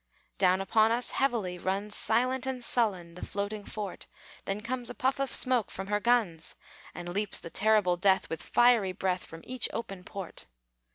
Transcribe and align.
Down 0.39 0.61
upon 0.61 0.91
us 0.91 1.11
heavily 1.11 1.59
runs, 1.59 1.95
Silent 1.95 2.47
and 2.47 2.65
sullen, 2.65 3.13
the 3.13 3.23
floating 3.23 3.63
fort; 3.63 4.07
Then 4.45 4.61
comes 4.61 4.89
a 4.89 4.95
puff 4.95 5.19
of 5.19 5.31
smoke 5.31 5.69
from 5.69 5.89
her 5.89 5.99
guns, 5.99 6.55
And 6.95 7.09
leaps 7.09 7.37
the 7.37 7.51
terrible 7.51 7.97
death, 7.97 8.27
With 8.27 8.41
fiery 8.41 8.93
breath, 8.93 9.23
From 9.23 9.41
each 9.43 9.69
open 9.71 10.03
port. 10.03 10.47